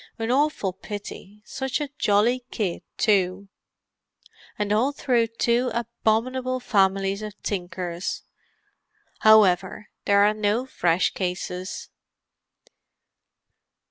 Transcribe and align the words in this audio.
An 0.17 0.31
awful 0.31 0.73
pity; 0.73 1.43
such 1.45 1.79
a 1.79 1.91
jolly 1.99 2.43
kid, 2.49 2.81
too. 2.97 3.49
And 4.57 4.73
all 4.73 4.91
through 4.91 5.27
two 5.27 5.69
abominable 5.75 6.59
families 6.59 7.21
of 7.21 7.39
tinkers! 7.43 8.23
However, 9.19 9.89
there 10.05 10.23
are 10.23 10.33
no 10.33 10.65
fresh 10.65 11.11
cases." 11.13 11.89